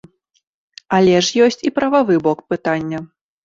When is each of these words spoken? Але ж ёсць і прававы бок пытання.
Але 0.97 1.21
ж 1.29 1.45
ёсць 1.49 1.63
і 1.69 1.75
прававы 1.77 2.21
бок 2.27 2.45
пытання. 2.51 3.07